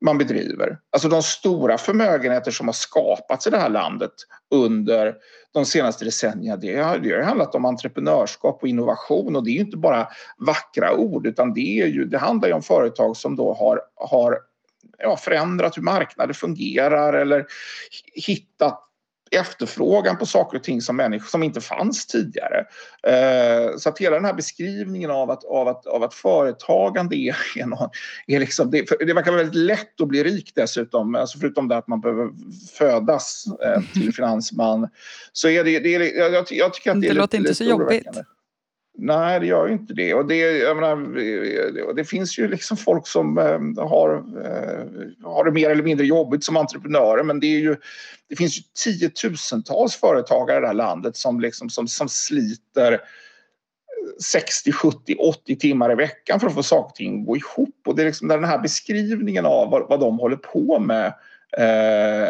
[0.00, 0.78] man bedriver.
[0.92, 4.12] Alltså de stora förmögenheter som har skapats i det här landet
[4.50, 5.14] under
[5.52, 9.54] de senaste decennierna det har, det har handlat om entreprenörskap och innovation och det är
[9.54, 13.36] ju inte bara vackra ord utan det, är ju, det handlar ju om företag som
[13.36, 14.38] då har, har
[14.98, 17.46] ja, förändrat hur marknader fungerar eller
[18.14, 18.80] hittat
[19.30, 22.64] efterfrågan på saker och ting som människor som inte fanns tidigare.
[23.06, 27.36] Eh, så att hela den här beskrivningen av att, av att, av att företagande är,
[27.56, 27.90] är, någon,
[28.26, 31.88] är liksom, det, det verkar väldigt lätt att bli rik dessutom, alltså förutom det att
[31.88, 32.30] man behöver
[32.78, 34.88] födas eh, till finansman.
[35.32, 37.64] Så är det, det är, jag, jag tycker att det, det är låter inte så
[37.64, 38.08] jobbigt.
[38.98, 40.14] Nej, det gör ju inte det.
[40.14, 45.52] Och det, jag menar, det finns ju liksom folk som eh, har, eh, har det
[45.52, 47.76] mer eller mindre jobbigt som entreprenörer men det, är ju,
[48.28, 53.00] det finns ju tiotusentals företagare i det här landet som, liksom, som, som sliter
[54.22, 57.80] 60, 70, 80 timmar i veckan för att få saker och ting att gå ihop.
[57.86, 61.06] Och det är liksom den här beskrivningen av vad, vad de håller på med
[61.58, 62.28] eh,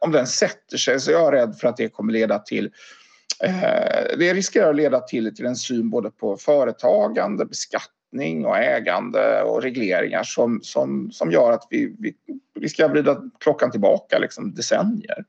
[0.00, 3.03] om den sätter sig så jag är rädd för att det kommer leda till Eh,
[3.40, 9.42] Eh, det riskerar att leda till, till en syn både på företagande, beskattning och ägande
[9.42, 12.14] och regleringar som, som, som gör att vi, vi
[12.60, 15.24] riskerar att vrida klockan tillbaka liksom decennier.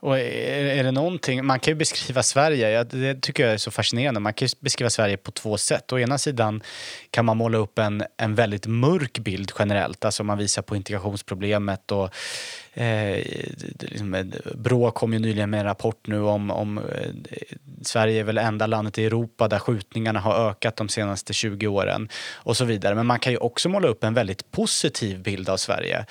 [0.00, 3.56] Och är, är det någonting, man kan ju beskriva Sverige, ja, det tycker jag är
[3.56, 5.92] så fascinerande, man kan ju beskriva Sverige på två sätt.
[5.92, 6.62] Å ena sidan
[7.10, 11.92] kan man måla upp en, en väldigt mörk bild generellt, alltså man visar på integrationsproblemet
[11.92, 12.10] och
[12.78, 13.24] Eh,
[13.80, 16.84] liksom, eh, Brå kom ju nyligen med en rapport nu om, om eh,
[17.82, 22.08] Sverige är väl enda landet i Europa där skjutningarna har ökat de senaste 20 åren
[22.34, 22.94] och så vidare.
[22.94, 26.06] Men man kan ju också måla upp en väldigt positiv bild av Sverige.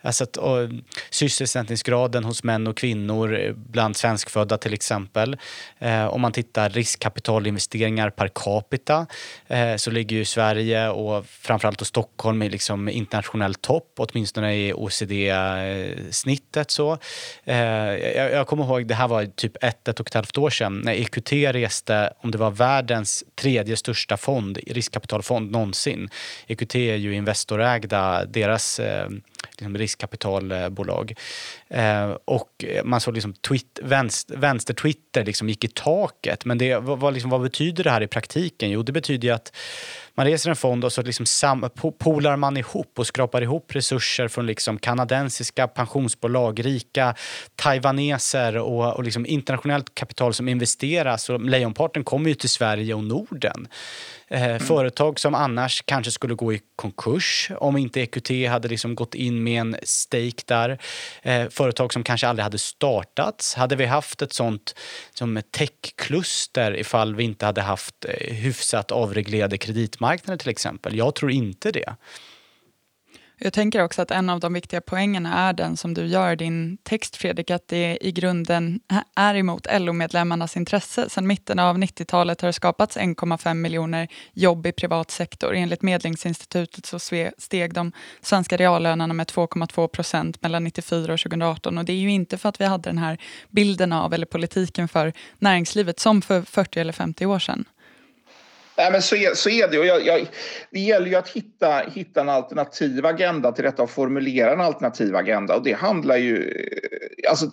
[0.00, 0.68] Alltså att, och,
[1.10, 5.36] sysselsättningsgraden hos män och kvinnor eh, bland svenskfödda till exempel.
[5.78, 9.06] Eh, om man tittar riskkapitalinvesteringar per capita
[9.46, 14.72] eh, så ligger ju Sverige och framförallt och Stockholm i liksom internationell topp, åtminstone i
[14.72, 16.70] OECD eh, snittet.
[16.70, 16.98] Så.
[17.44, 20.50] Eh, jag, jag, kommer ihåg, det här var typ ett, ett och ett halvt år
[20.50, 26.08] sedan när EQT reste, om det var världens tredje största fond, riskkapitalfond någonsin.
[26.46, 29.08] EQT är ju Investorägda, deras eh,
[29.50, 31.14] liksom riskkapitalbolag.
[31.68, 36.44] Eh, och man såg liksom tweet, vänster, vänster-Twitter liksom gick i taket.
[36.44, 38.70] Men det, vad, liksom, vad betyder det här i praktiken?
[38.70, 39.52] Jo, det betyder ju att
[40.14, 44.28] man reser en fond och så liksom sam, polar man ihop och skrapar ihop resurser
[44.28, 47.14] från liksom kanadensiska pensionsbolag, rika
[47.56, 51.30] taiwaneser och, och liksom internationellt kapital som investeras.
[51.30, 53.68] Och lejonparten kommer ju till Sverige och Norden.
[54.32, 54.60] Mm.
[54.60, 59.42] Företag som annars kanske skulle gå i konkurs om inte EQT hade liksom gått in
[59.42, 60.78] med en stake där.
[61.22, 63.54] Eh, företag som kanske aldrig hade startats.
[63.54, 64.74] Hade vi haft ett sånt
[65.14, 70.96] som techkluster ifall vi inte hade haft eh, hyfsat avreglerade kreditmarknader till exempel?
[70.96, 71.96] Jag tror inte det.
[73.44, 76.36] Jag tänker också att en av de viktiga poängerna är den som du gör i
[76.36, 78.80] din text Fredrik, att det i grunden
[79.16, 81.08] är emot LO-medlemmarnas intresse.
[81.10, 85.54] Sedan mitten av 90-talet har det skapats 1,5 miljoner jobb i privat sektor.
[85.54, 86.98] Enligt Medlingsinstitutet så
[87.38, 92.10] steg de svenska reallönerna med 2,2 procent mellan 94 och 2018 och det är ju
[92.10, 93.18] inte för att vi hade den här
[93.50, 97.64] bilden av, eller politiken för näringslivet som för 40 eller 50 år sedan.
[98.76, 99.78] Nej, men så, är, så är det.
[99.78, 100.26] Och jag, jag,
[100.70, 105.16] det gäller ju att hitta, hitta en alternativ agenda till detta och formulera en alternativ
[105.16, 105.56] agenda.
[105.56, 106.50] Och det handlar ju...
[107.24, 107.46] Eh, alltså,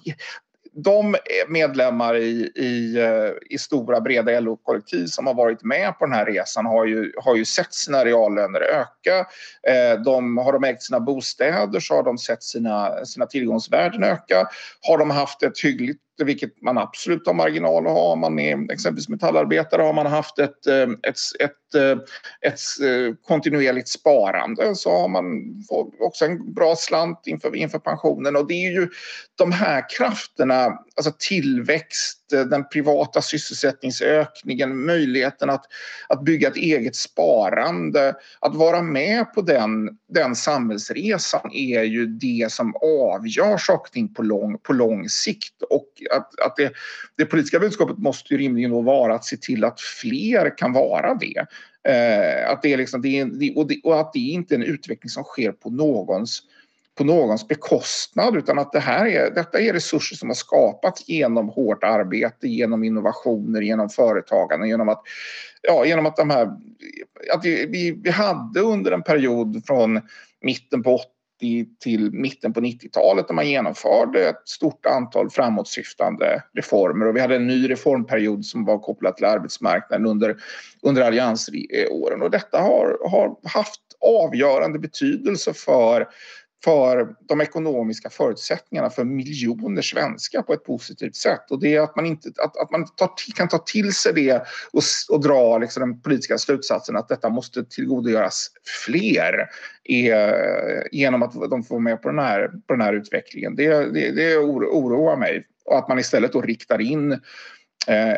[0.84, 1.16] de
[1.48, 6.26] medlemmar i, i, eh, i stora breda LO-kollektiv som har varit med på den här
[6.26, 9.28] resan har ju, har ju sett sina reallöner öka.
[9.68, 14.48] Eh, de, har de ägt sina bostäder så har de sett sina, sina tillgångsvärden öka.
[14.82, 18.12] Har de haft ett hyggligt vilket man absolut har marginal att ha.
[18.12, 21.98] Om man är exempelvis metallarbetare har man haft ett, eh, ett, ett, eh,
[22.42, 25.26] ett, ett kontinuerligt sparande så har man
[26.00, 28.36] också en bra slant inför, inför pensionen.
[28.36, 28.90] Och det är ju
[29.36, 35.66] de här krafterna, alltså tillväxt, Eh, den privata sysselsättningsökningen, möjligheten att,
[36.10, 42.52] att bygga ett eget sparande, att vara med på den, den samhällsresan är ju det
[42.52, 45.62] som avgör saker och ting på lång, på lång sikt.
[45.70, 46.72] Och att, att det,
[47.18, 51.16] det politiska budskapet måste ju rimligen då vara att se till att fler kan vara
[51.16, 51.46] det.
[51.88, 54.64] Eh, att det är liksom, det är, och, det, och, att det inte är en
[54.64, 56.44] utveckling som sker på någons
[57.00, 61.50] på någons bekostnad utan att det här är, detta är resurser som har skapats genom
[61.50, 65.02] hårt arbete, genom innovationer, genom företagande, genom att,
[65.62, 66.46] ja, genom att de här...
[67.34, 70.02] Att vi, vi hade under en period från
[70.42, 77.08] mitten på 80 till mitten på 90-talet när man genomförde ett stort antal framåtsyftande reformer.
[77.08, 80.38] Och vi hade en ny reformperiod som var kopplad till arbetsmarknaden under,
[80.82, 86.08] under alliansåren och detta har, har haft avgörande betydelse för
[86.64, 91.52] för de ekonomiska förutsättningarna för miljoner svenskar på ett positivt sätt.
[91.52, 94.44] Och det är att man, inte, att, att man tar, kan ta till sig det
[94.72, 98.48] och, och dra liksom den politiska slutsatsen att detta måste tillgodogöras
[98.86, 99.50] fler
[99.84, 103.56] är, genom att de får vara med på den här, på den här utvecklingen.
[103.56, 105.48] Det, det, det oroar mig.
[105.66, 107.12] Och att man istället då riktar in
[107.88, 108.18] eh,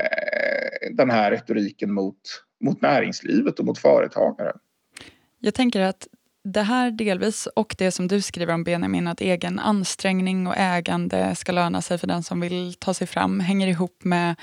[0.91, 2.21] den här retoriken mot,
[2.63, 4.53] mot näringslivet och mot företagare.
[5.39, 6.07] Jag tänker att
[6.43, 11.35] det här delvis och det som du skriver om Benjamin, att egen ansträngning och ägande
[11.35, 14.35] ska löna sig för den som vill ta sig fram, hänger ihop med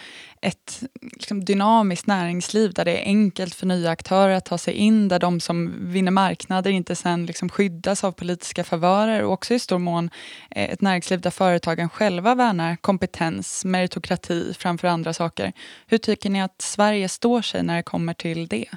[0.42, 0.82] ett
[1.12, 5.18] liksom, dynamiskt näringsliv där det är enkelt för nya aktörer att ta sig in, där
[5.18, 9.78] de som vinner marknader inte sen liksom skyddas av politiska favörer och också i stor
[9.78, 10.10] mån
[10.50, 15.52] eh, ett näringsliv där företagen själva värnar kompetens, meritokrati framför andra saker.
[15.86, 18.68] Hur tycker ni att Sverige står sig när det kommer till det?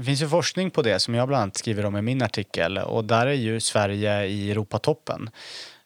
[0.00, 2.78] Det finns ju forskning på det som jag bland annat skriver om i min artikel
[2.78, 5.30] och där är ju Sverige i Europatoppen.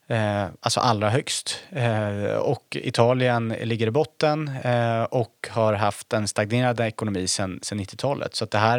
[0.07, 1.61] Eh, alltså allra högst.
[1.71, 8.37] Eh, och Italien ligger i botten eh, och har haft en stagnerande ekonomi sedan 90-talet.
[8.37, 8.79] Så att det här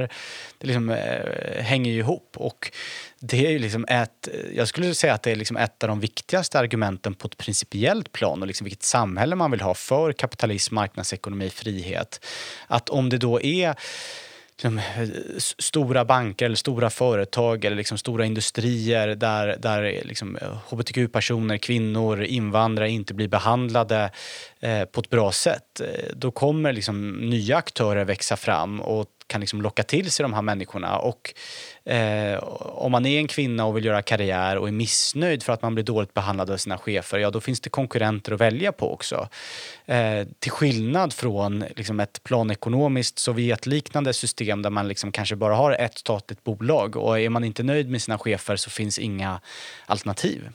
[0.58, 2.36] det liksom, eh, hänger ju ihop.
[2.38, 2.72] Och
[3.20, 6.00] det är ju liksom ett, jag skulle säga att det är liksom ett av de
[6.00, 10.76] viktigaste argumenten på ett principiellt plan och liksom vilket samhälle man vill ha för kapitalism,
[10.76, 12.26] marknadsekonomi, frihet.
[12.68, 13.76] Att om det då är
[14.58, 15.10] liksom, eh,
[15.58, 21.58] stora banker eller stora företag eller liksom stora industrier där, där eh, liksom, eh, hbtq-personer,
[21.58, 24.12] kvinnor, invandrare inte blir behandlade
[24.60, 25.82] eh, på ett bra sätt.
[26.14, 30.42] Då kommer liksom, nya aktörer växa fram och kan liksom locka till sig de här
[30.42, 30.98] människorna.
[30.98, 31.34] Och,
[31.92, 35.62] eh, om man är en kvinna och vill göra karriär och är missnöjd för att
[35.62, 38.94] man blir dåligt behandlad av sina chefer, ja då finns det konkurrenter att välja på
[38.94, 39.30] också.
[39.86, 45.72] Eh, till skillnad från liksom, ett planekonomiskt Sovjetliknande system där man liksom kanske bara har
[45.72, 49.42] ett statligt bolag och är man inte nöjd med sina chefer så finns inga
[49.86, 50.50] alternativ.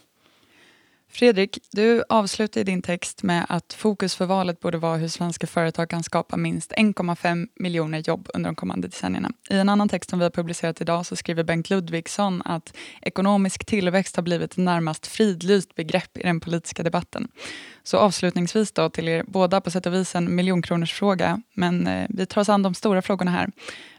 [1.12, 5.88] Fredrik, du avslutar din text med att fokus för valet borde vara hur svenska företag
[5.88, 9.30] kan skapa minst 1,5 miljoner jobb under de kommande decennierna.
[9.50, 13.66] I en annan text som vi har publicerat idag så skriver Bengt Ludvigsson att ekonomisk
[13.66, 17.28] tillväxt har blivit ett närmast fridlyst begrepp i den politiska debatten.
[17.82, 22.26] Så avslutningsvis då till er båda på sätt och vis en miljonkronorsfråga, men eh, vi
[22.26, 23.50] tar oss an de stora frågorna här.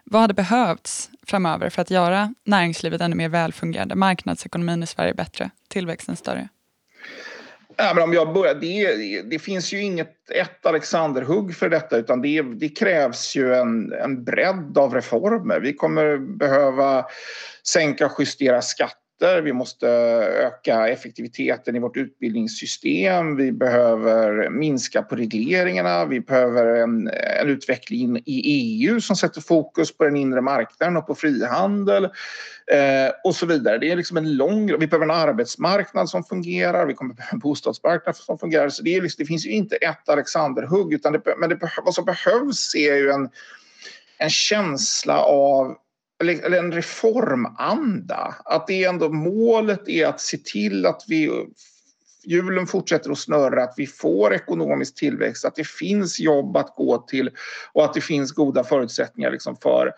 [0.03, 5.49] Vad hade behövts framöver för att göra näringslivet ännu mer välfungerande, marknadsekonomin i Sverige bättre,
[5.69, 6.49] tillväxten större?
[7.77, 12.21] Ja, men om jag börjar, det, det finns ju inget ett Alexanderhugg för detta utan
[12.21, 15.59] det, det krävs ju en, en bredd av reformer.
[15.59, 17.05] Vi kommer behöva
[17.67, 25.01] sänka och justera skatter brister, vi måste öka effektiviteten i vårt utbildningssystem, vi behöver minska
[25.03, 27.07] på regleringarna, vi behöver en,
[27.41, 33.11] en utveckling i EU som sätter fokus på den inre marknaden och på frihandel eh,
[33.23, 33.77] och så vidare.
[33.77, 34.79] Det är liksom en lång...
[34.79, 38.69] Vi behöver en arbetsmarknad som fungerar, vi kommer behöva en bostadsmarknad som fungerar.
[38.69, 41.93] Så det, är liksom, det finns ju inte ett Alexanderhugg, utan det, men det, vad
[41.93, 43.29] som behövs är ju en,
[44.17, 45.75] en känsla av
[46.29, 48.35] eller en reformanda.
[48.45, 51.31] Att det ändå målet är att se till att vi
[52.23, 56.97] hjulen fortsätter att snurra, att vi får ekonomisk tillväxt, att det finns jobb att gå
[56.97, 57.29] till
[57.73, 59.93] och att det finns goda förutsättningar liksom för,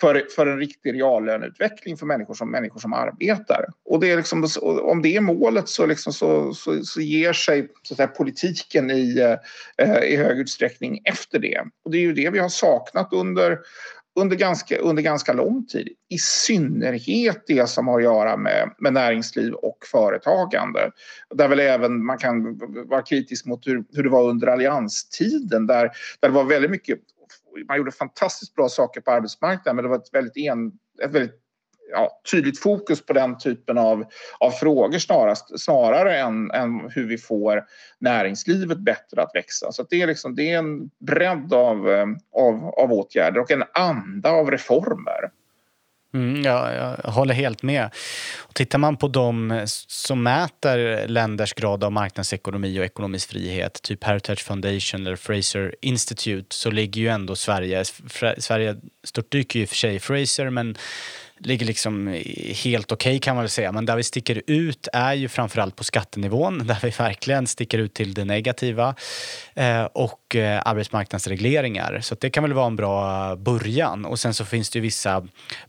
[0.00, 3.66] för, för en riktig reallöneutveckling för människor som, människor som arbetar.
[3.84, 4.48] Och det är liksom,
[4.82, 9.36] om det är målet så, liksom så, så, så ger sig så säga, politiken i,
[9.78, 11.62] eh, i hög utsträckning efter det.
[11.84, 13.58] Och det är ju det vi har saknat under,
[14.20, 15.88] under ganska, under ganska lång tid.
[16.08, 20.90] I synnerhet det som har att göra med, med näringsliv och företagande.
[21.34, 25.90] Där väl även man kan vara kritisk mot hur, hur det var under allianstiden där,
[26.20, 26.98] där det var väldigt mycket
[27.68, 30.72] man gjorde fantastiskt bra saker på arbetsmarknaden men det var ett väldigt, en,
[31.04, 31.41] ett väldigt
[31.92, 34.04] ja, tydligt fokus på den typen av,
[34.40, 37.64] av frågor snarast, snarare än, än hur vi får
[37.98, 39.72] näringslivet bättre att växa.
[39.72, 43.50] Så att det, är liksom, det är en bredd av, eh, av, av åtgärder och
[43.50, 45.30] en anda av reformer.
[46.14, 46.72] Mm, ja,
[47.04, 47.90] jag håller helt med.
[48.38, 54.04] Och tittar man på de som mäter länders grad av marknadsekonomi och ekonomisk frihet, typ
[54.04, 57.84] Heritage Foundation eller Fraser Institute, så ligger ju ändå Sverige...
[58.38, 60.76] Sverige störtdyker ju i och för sig i Fraser, men
[61.44, 62.22] ligger liksom
[62.64, 63.72] helt okej okay, kan man väl säga.
[63.72, 67.94] Men där vi sticker ut är ju framförallt på skattenivån där vi verkligen sticker ut
[67.94, 68.94] till det negativa.
[69.54, 72.00] Eh, och eh, arbetsmarknadsregleringar.
[72.00, 74.04] Så det kan väl vara en bra början.
[74.04, 75.26] Och sen så finns det ju vissa,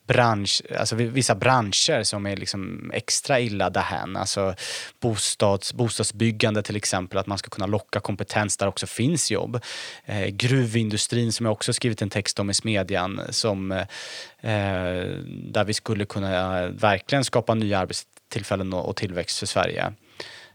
[0.07, 4.17] bransch, alltså vissa branscher som är liksom extra illa därhän.
[4.17, 4.55] Alltså
[5.01, 9.59] bostads, bostadsbyggande till exempel, att man ska kunna locka kompetens där också finns jobb.
[10.05, 13.81] Eh, gruvindustrin som jag också skrivit en text om i Smedjan som, eh,
[14.41, 19.93] eh, där där vi skulle kunna eh, verkligen skapa nya arbetstillfällen och, tillväxt för Sverige.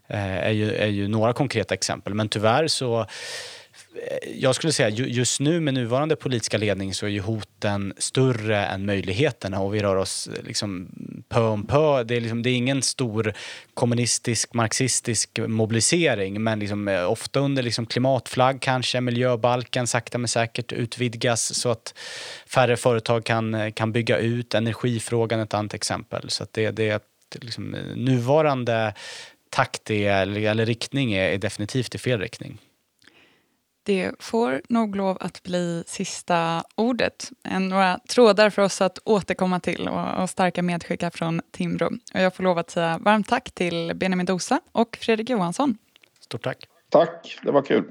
[0.08, 2.14] Eh, är ju, är ju några konkreta exempel.
[2.14, 3.06] Men tyvärr så eh,
[4.34, 8.86] jag skulle säga just nu med nuvarande politiska ledning så är ju hoten större än
[8.86, 10.88] möjligheterna och vi rör oss liksom
[11.28, 12.04] pö om pö.
[12.04, 13.32] Det är, liksom, det är ingen stor
[13.74, 20.72] kommunistisk, marxistisk mobilisering men liksom, eh, ofta under liksom klimatflagg kanske, miljöbalken sakta men säkert
[20.72, 21.94] utvidgas så att
[22.46, 24.54] färre företag kan, eh, kan bygga ut.
[24.54, 26.30] Energifrågan är ett annat exempel.
[26.30, 27.00] Så att det, det är
[27.40, 28.94] liksom, eh, nuvarande
[29.50, 32.58] takt är, eller, eller riktning är, är definitivt i fel riktning.
[33.88, 37.30] Det får nog lov att bli sista ordet.
[37.60, 41.86] Några trådar för oss att återkomma till och, och starka medskickar från Timbro.
[42.14, 45.78] Och jag får lov att säga varmt tack till Benjamin Dosa och Fredrik Johansson.
[46.20, 46.68] Stort tack.
[46.88, 47.84] Tack, det var kul.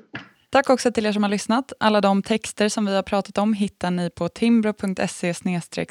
[0.50, 1.74] Tack också till er som har lyssnat.
[1.80, 5.34] Alla de texter som vi har pratat om hittar ni på timbro.se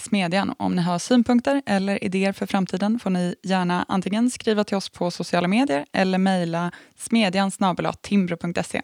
[0.00, 0.54] smedjan.
[0.58, 4.88] Om ni har synpunkter eller idéer för framtiden får ni gärna antingen skriva till oss
[4.88, 7.50] på sociala medier eller mejla smedjan
[8.02, 8.82] timbro.se.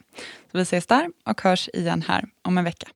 [0.53, 2.89] Så vi ses där och hörs igen här om en vecka.